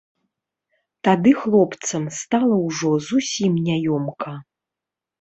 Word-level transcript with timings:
Тады 1.07 1.33
хлопцам 1.43 2.03
стала 2.21 2.59
ўжо 2.67 2.91
зусім 3.13 3.63
няёмка. 3.71 4.31